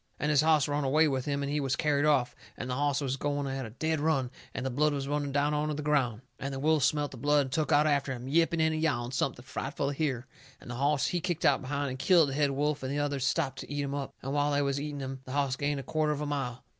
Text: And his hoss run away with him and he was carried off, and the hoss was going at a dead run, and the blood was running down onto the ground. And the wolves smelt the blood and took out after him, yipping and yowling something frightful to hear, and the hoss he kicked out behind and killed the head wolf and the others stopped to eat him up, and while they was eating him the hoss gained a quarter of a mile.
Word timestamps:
And 0.19 0.31
his 0.31 0.41
hoss 0.41 0.67
run 0.67 0.83
away 0.83 1.07
with 1.07 1.25
him 1.25 1.43
and 1.43 1.51
he 1.51 1.59
was 1.59 1.75
carried 1.75 2.05
off, 2.05 2.33
and 2.57 2.67
the 2.67 2.73
hoss 2.73 3.01
was 3.01 3.17
going 3.17 3.45
at 3.45 3.67
a 3.67 3.69
dead 3.69 3.99
run, 3.99 4.31
and 4.51 4.65
the 4.65 4.71
blood 4.71 4.93
was 4.93 5.07
running 5.07 5.31
down 5.31 5.53
onto 5.53 5.75
the 5.75 5.83
ground. 5.83 6.21
And 6.39 6.51
the 6.51 6.59
wolves 6.59 6.85
smelt 6.87 7.11
the 7.11 7.17
blood 7.17 7.41
and 7.41 7.51
took 7.51 7.71
out 7.71 7.85
after 7.85 8.11
him, 8.11 8.27
yipping 8.27 8.61
and 8.61 8.81
yowling 8.81 9.11
something 9.11 9.45
frightful 9.45 9.89
to 9.89 9.93
hear, 9.93 10.25
and 10.59 10.71
the 10.71 10.75
hoss 10.75 11.05
he 11.05 11.21
kicked 11.21 11.45
out 11.45 11.61
behind 11.61 11.91
and 11.91 11.99
killed 11.99 12.29
the 12.29 12.33
head 12.33 12.49
wolf 12.49 12.81
and 12.81 12.91
the 12.91 12.97
others 12.97 13.23
stopped 13.27 13.59
to 13.59 13.71
eat 13.71 13.83
him 13.83 13.93
up, 13.93 14.15
and 14.23 14.33
while 14.33 14.51
they 14.53 14.63
was 14.63 14.81
eating 14.81 15.01
him 15.01 15.19
the 15.25 15.33
hoss 15.33 15.55
gained 15.55 15.79
a 15.79 15.83
quarter 15.83 16.11
of 16.11 16.21
a 16.21 16.25
mile. 16.25 16.63